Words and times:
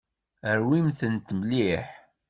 Rwimt-ten 0.59 1.37
mliḥ. 1.39 1.85